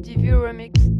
GFDV 0.00 0.32
Remix. 0.32 0.99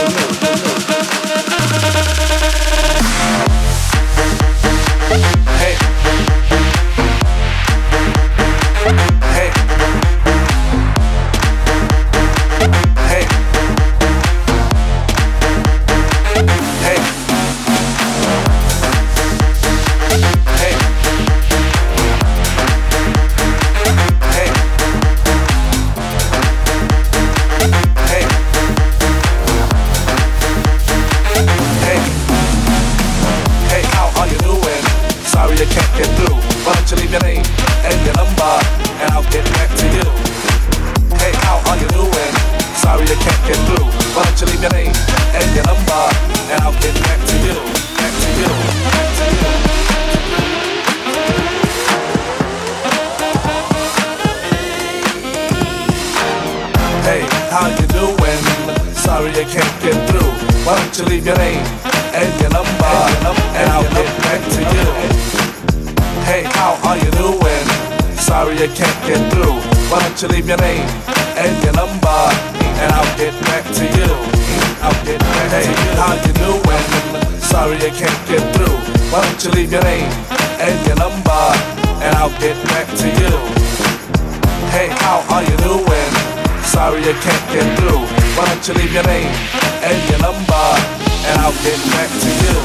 back 91.95 92.09
to 92.09 92.29
you. 92.29 92.55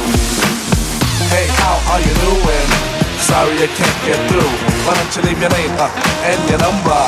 Hey, 1.32 1.46
how 1.60 1.76
are 1.92 2.00
you 2.00 2.14
doing? 2.22 2.68
Sorry 3.18 3.56
I 3.58 3.68
can't 3.68 3.98
get 4.06 4.20
through. 4.28 4.52
Why 4.86 4.94
don't 4.94 5.12
you 5.16 5.22
leave 5.26 5.40
your 5.40 5.50
name 5.50 5.74
up 5.82 5.92
and 6.22 6.40
your 6.48 6.60
number? 6.60 7.02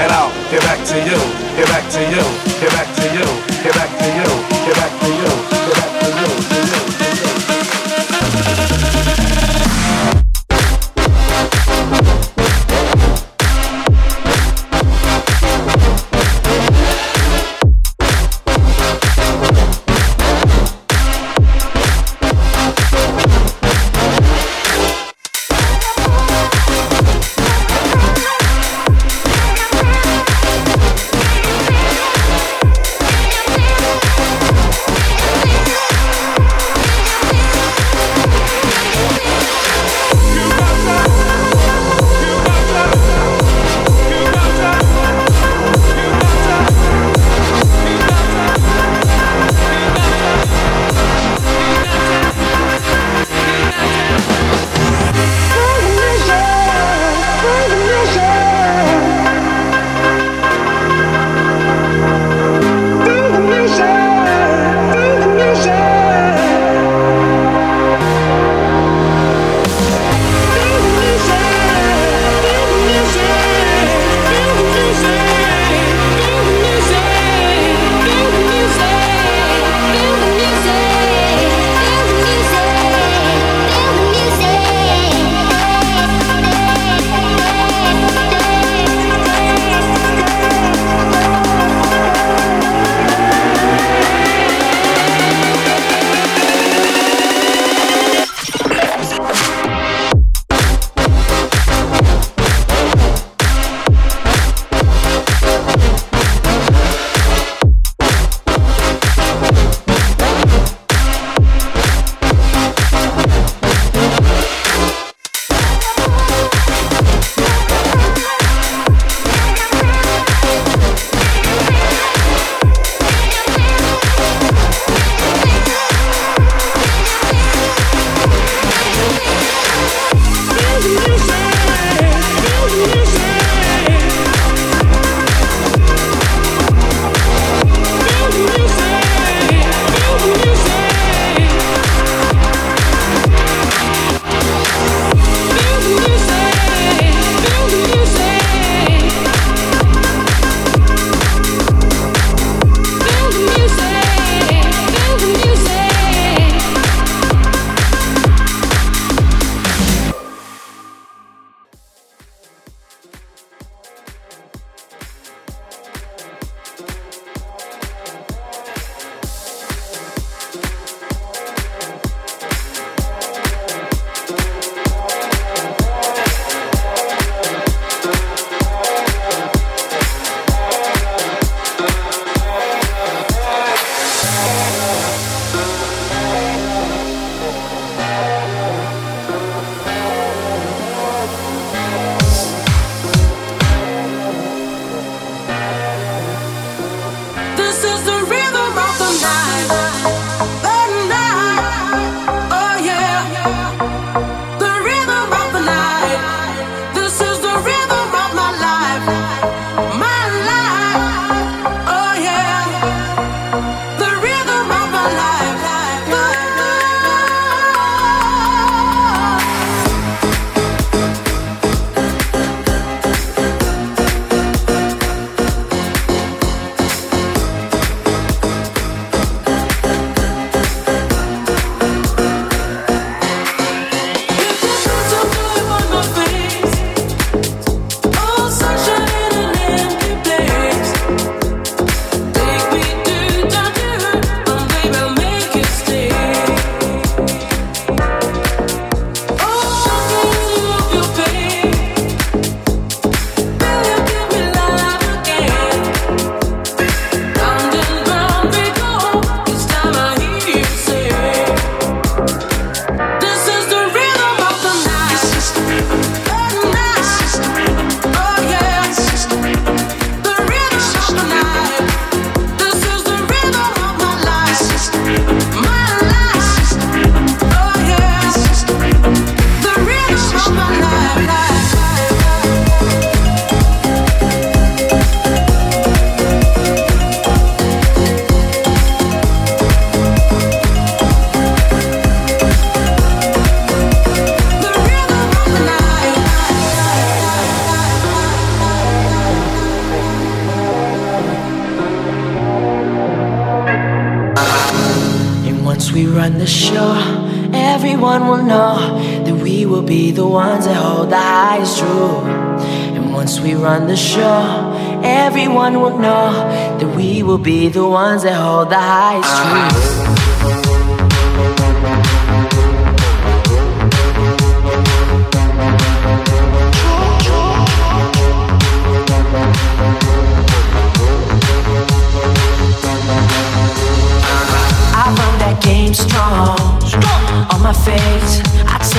And 0.00 0.08
I'll 0.12 0.32
get 0.50 0.62
back 0.62 0.80
to 0.92 0.96
you, 0.96 1.18
get 1.58 1.68
back 1.68 1.84
to 1.94 2.00
you, 2.00 2.24
get 2.62 2.72
back 2.72 2.88
to 2.96 3.04
you, 3.16 3.26
get 3.64 3.74
back 3.74 3.90
to 3.98 4.06
you, 4.16 4.28
get 4.64 4.76
back 4.78 4.92
to 5.02 5.08
you, 5.10 5.30
get 5.52 5.76
back 5.76 5.92
to 5.98 6.06
you. 6.06 6.08
Get 6.08 6.32
back 6.32 6.46
to 6.46 6.54
you. 6.54 6.57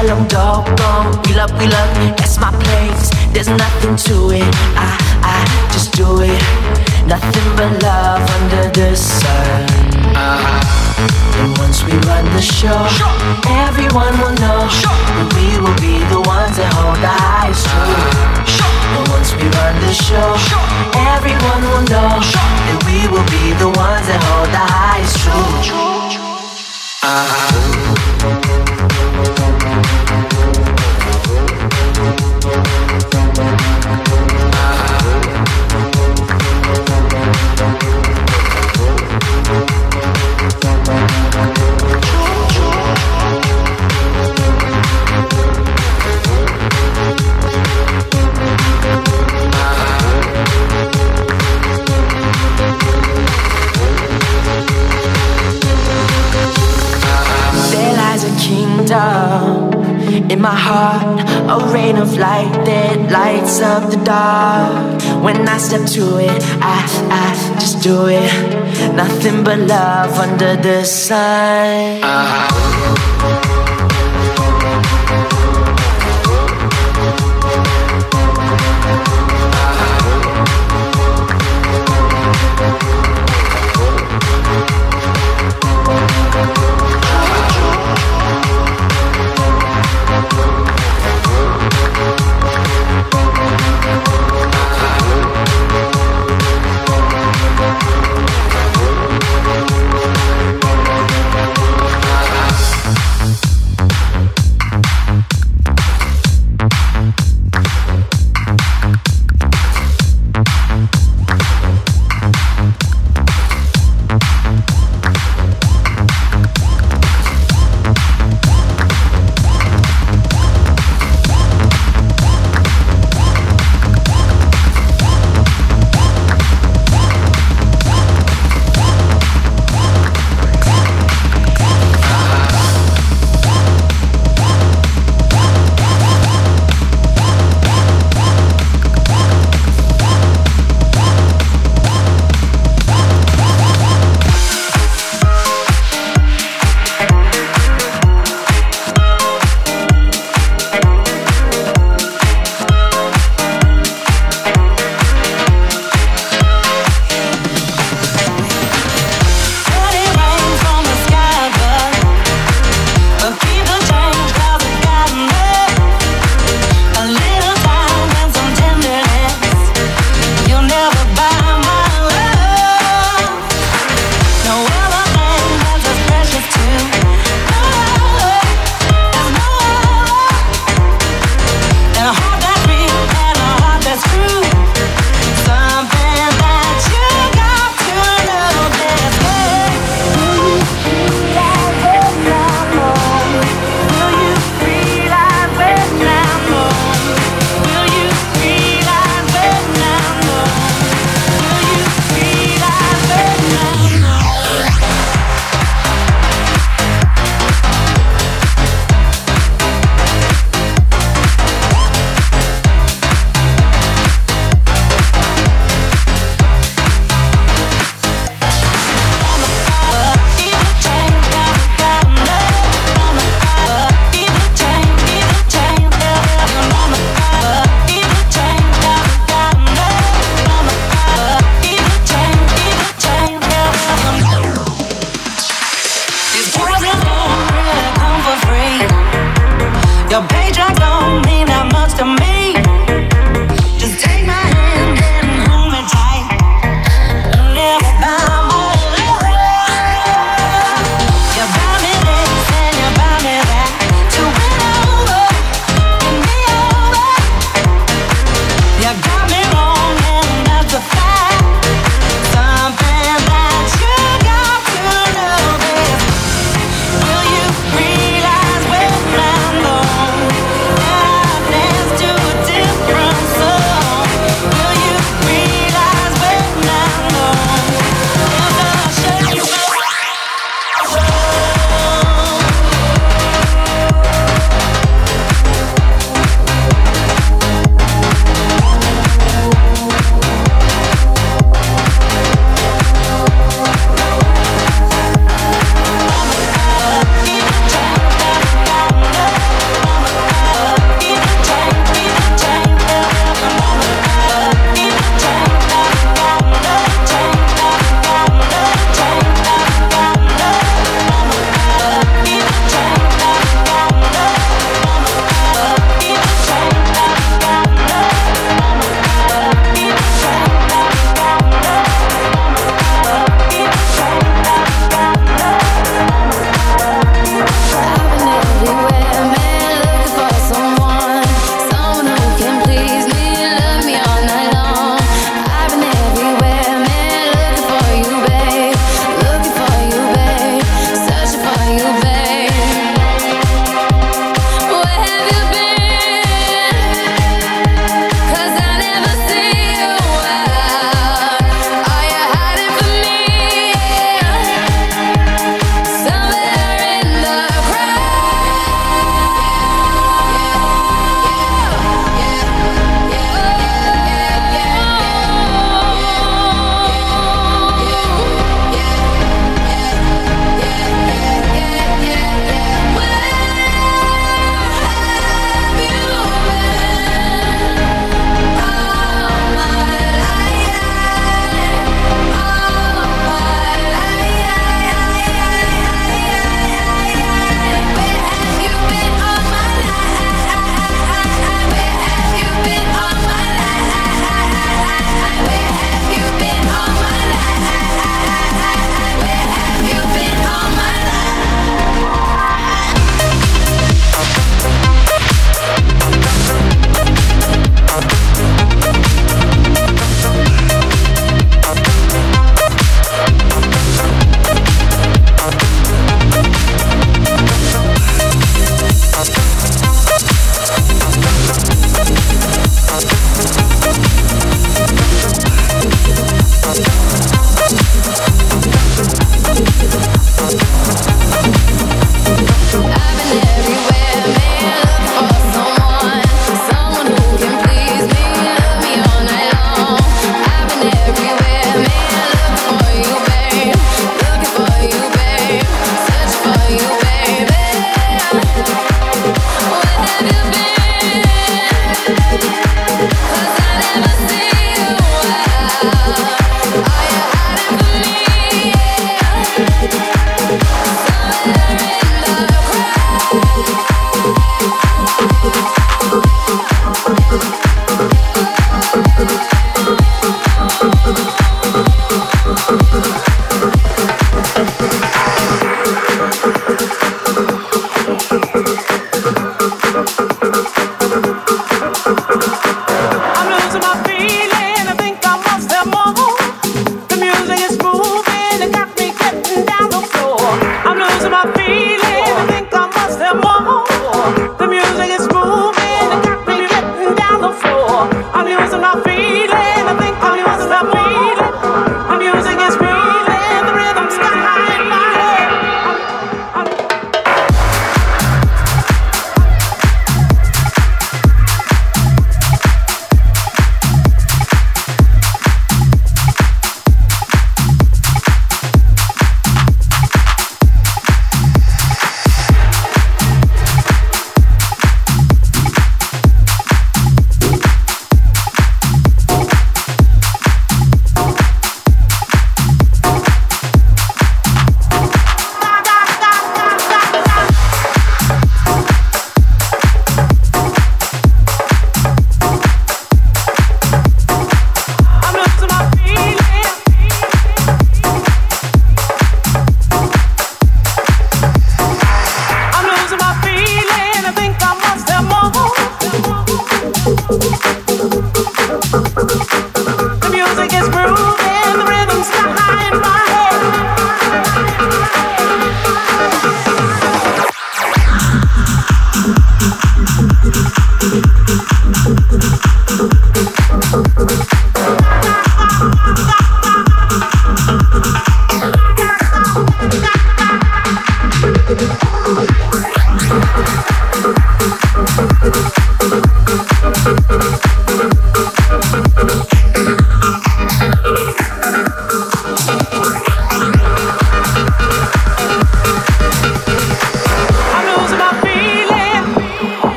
I 0.00 0.06
tell 0.06 0.16
them 0.16 0.28
doggone. 0.28 1.20
We 1.28 1.34
love, 1.36 1.52
we 1.60 1.68
love, 1.68 1.92
that's 2.16 2.40
my 2.40 2.48
place. 2.64 3.10
There's 3.36 3.52
nothing 3.52 3.96
to 4.08 4.32
it. 4.32 4.48
I, 4.72 4.96
I 5.20 5.44
just 5.76 5.92
do 5.92 6.24
it. 6.24 6.40
Nothing 7.04 7.44
but 7.52 7.82
love 7.82 8.24
under 8.40 8.72
the 8.72 8.96
sun. 8.96 9.68
Uh-huh. 10.16 11.44
And 11.44 11.52
once 11.58 11.84
we 11.84 11.92
run 12.08 12.24
the 12.32 12.40
show, 12.40 12.80
everyone 13.68 14.16
will 14.24 14.32
know 14.40 14.64
that 14.72 15.28
we 15.36 15.60
will 15.60 15.76
be 15.76 16.00
the 16.08 16.24
ones 16.24 16.56
that 16.56 16.72
hold 16.80 16.96
the 17.04 17.12
highest 17.20 17.68
truth. 17.68 17.92
Uh-huh. 17.92 18.96
And 18.96 19.04
once 19.12 19.36
we 19.36 19.44
run 19.52 19.76
the 19.84 19.92
show, 19.92 20.32
everyone 21.12 21.60
will 21.76 21.84
know 21.92 22.24
that 22.24 22.80
we 22.88 23.04
will 23.12 23.28
be 23.28 23.52
the 23.60 23.68
ones 23.68 24.08
that 24.08 24.20
hold 24.32 24.48
the 24.48 24.64
highest 24.64 25.20
truth. 25.20 25.60
There 28.20 28.79
in 60.40 60.42
my 60.42 60.56
heart, 60.56 61.20
a 61.50 61.72
rain 61.72 61.96
of 61.96 62.16
light 62.16 62.52
that 62.64 63.10
lights 63.10 63.60
up 63.60 63.90
the 63.90 64.02
dark. 64.04 65.02
When 65.22 65.46
I 65.46 65.58
step 65.58 65.86
to 65.96 66.18
it, 66.18 66.42
I, 66.62 66.78
I 67.10 67.58
just 67.60 67.82
do 67.82 68.06
it. 68.06 68.32
Nothing 68.94 69.44
but 69.44 69.58
love 69.58 70.18
under 70.18 70.56
the 70.56 70.84
sun. 70.84 72.00
Your 72.00 72.59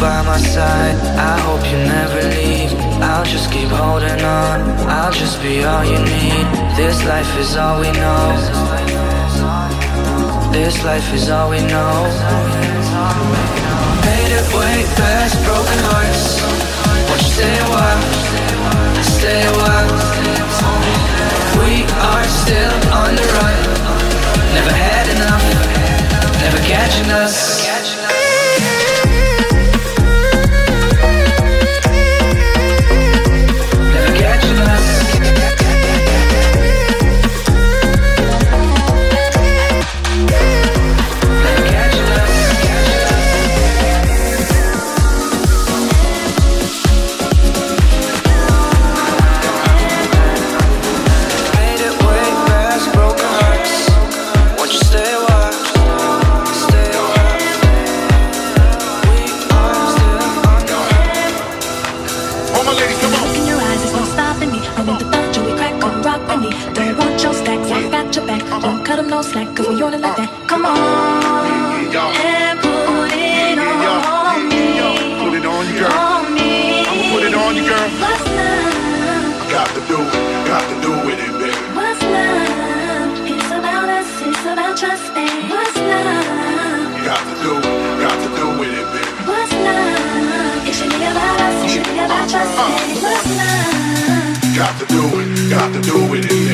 by 0.00 0.22
my 0.22 0.38
side. 0.38 0.96
I 1.18 1.38
hope 1.40 1.62
you 1.70 1.78
never 1.78 2.22
leave. 2.38 2.72
I'll 3.02 3.24
just 3.24 3.50
keep 3.50 3.68
holding 3.68 4.22
on. 4.22 4.58
I'll 4.86 5.12
just 5.12 5.42
be 5.42 5.64
all 5.64 5.84
you 5.84 5.98
need. 5.98 6.46
This 6.78 7.04
life 7.04 7.30
is 7.38 7.56
all 7.56 7.80
we 7.80 7.90
know. 7.90 8.24
This 10.52 10.84
life 10.84 11.12
is 11.12 11.28
all 11.30 11.50
we 11.50 11.60
know. 11.66 11.94
Made 14.06 14.32
it 14.38 14.46
way 14.54 14.76
past 14.98 15.34
broken 15.44 15.78
hearts. 15.90 16.24
Won't 17.08 17.22
you 17.22 17.30
stay 17.38 17.54
a 17.58 17.68
while? 17.74 18.02
Stay 19.18 19.40
a 19.50 19.54
while. 19.62 19.90
We 21.62 21.82
are 22.10 22.26
still 22.42 22.76
on 22.94 23.10
the 23.18 23.26
run. 23.34 23.58
Never 24.54 24.74
had 24.86 25.06
enough. 25.16 25.44
Never 26.42 26.58
catching 26.70 27.10
us. 27.10 28.17
got 95.58 95.74
to 95.74 95.80
do 95.80 96.08
with 96.08 96.24
it. 96.30 96.47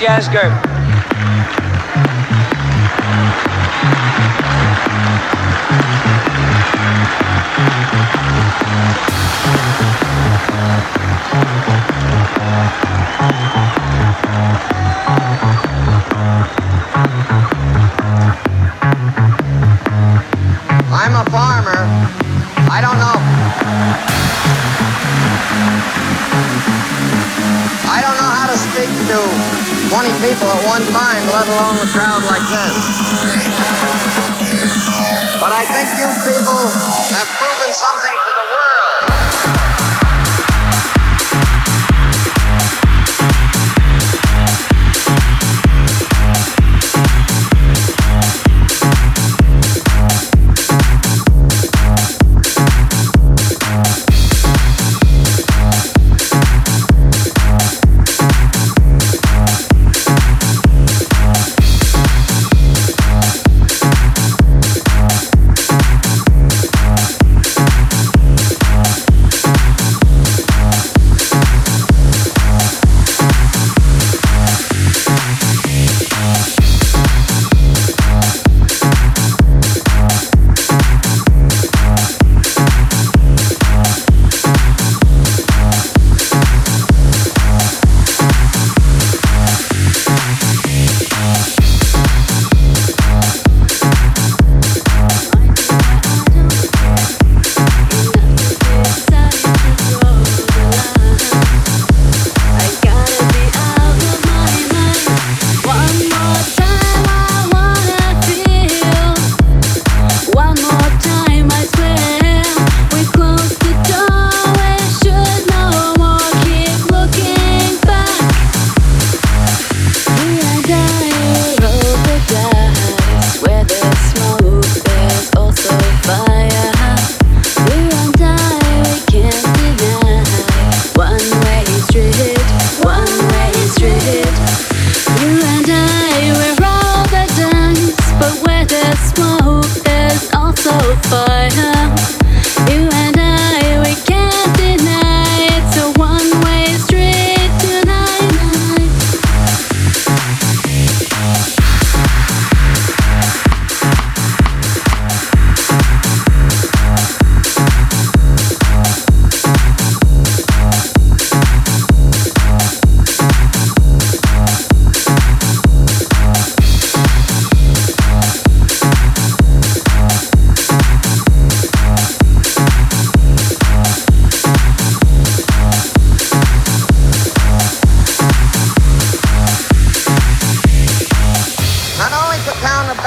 Mr. 0.00 0.59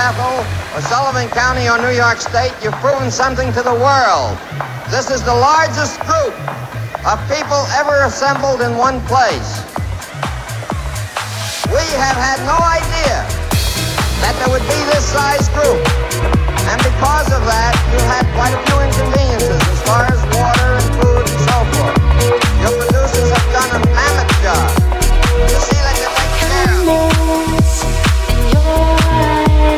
Bethel 0.03 0.43
or 0.75 0.81
Sullivan 0.91 1.31
County 1.31 1.71
or 1.71 1.79
New 1.79 1.95
York 1.95 2.19
State, 2.19 2.51
you've 2.59 2.75
proven 2.83 3.07
something 3.09 3.55
to 3.55 3.63
the 3.63 3.71
world. 3.71 4.35
This 4.91 5.07
is 5.07 5.23
the 5.23 5.31
largest 5.31 5.95
group 6.03 6.35
of 7.07 7.15
people 7.31 7.63
ever 7.79 8.03
assembled 8.03 8.59
in 8.59 8.75
one 8.75 8.99
place. 9.07 9.63
We 11.71 11.87
have 12.03 12.19
had 12.19 12.35
no 12.43 12.59
idea 12.59 13.23
that 14.27 14.35
there 14.43 14.51
would 14.51 14.67
be 14.67 14.79
this 14.91 15.07
size 15.07 15.47
group. 15.55 15.79
And 16.67 16.83
because 16.83 17.31
of 17.31 17.39
that, 17.47 17.71
you 17.95 17.99
had 18.03 18.27
quite 18.35 18.51
a 18.51 18.59
few 18.67 18.83
inconveniences 18.83 19.55
as 19.55 19.79
far 19.87 20.03
as 20.03 20.19
water 20.35 20.83
and 20.83 20.87
food 20.99 21.23
and 21.31 21.39
so 21.47 21.57
forth. 21.79 21.95
Your 22.59 22.75
producers 22.75 23.31
have 23.31 23.47
done 23.55 23.71
a 23.71 23.81
mammoth 23.87 24.35
job. 24.43 24.67
You 25.47 25.59
see 25.63 25.79
that 25.79 25.95
you 25.95 26.09
take 26.11 26.33
care 26.43 26.75
of 26.75 27.42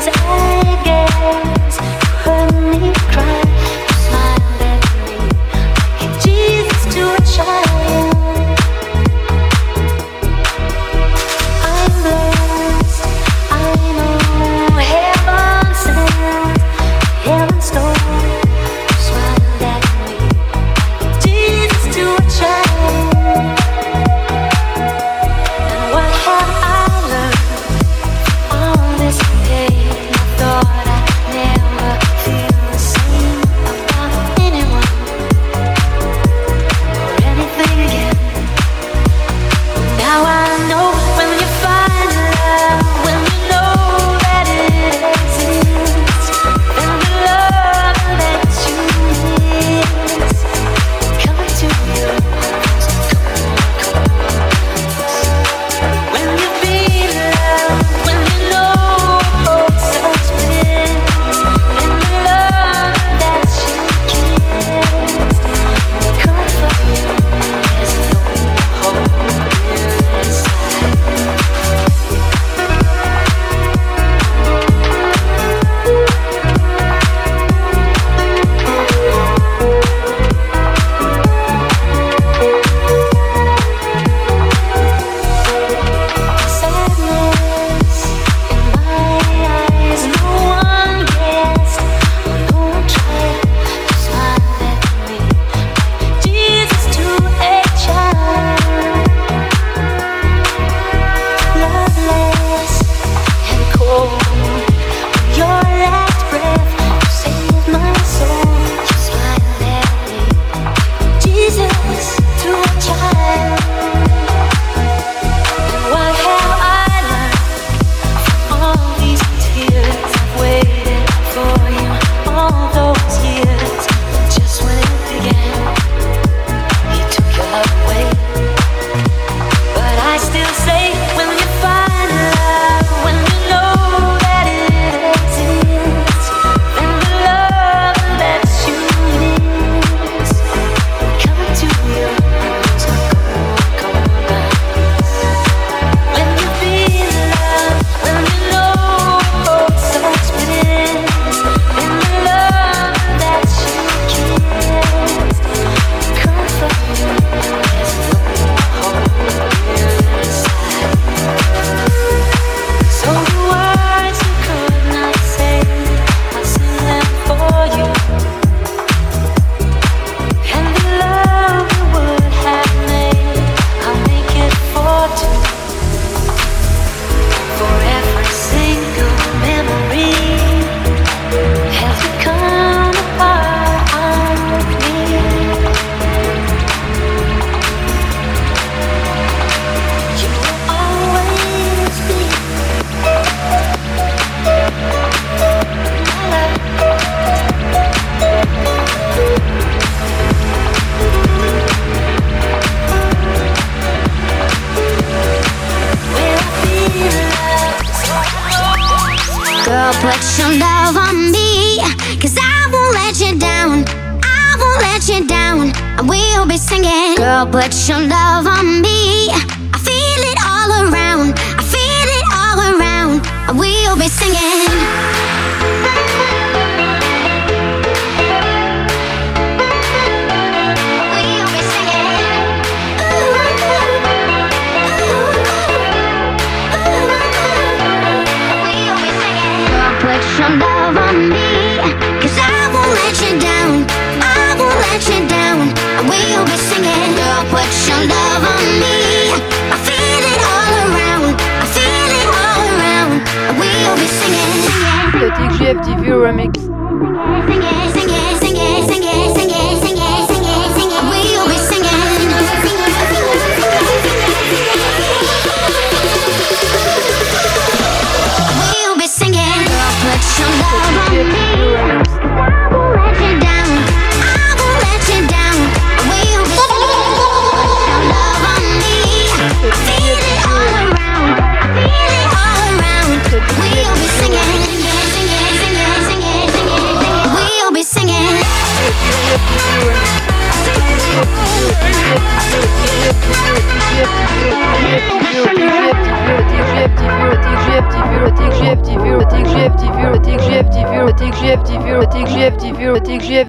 Heaven's 0.07 1.75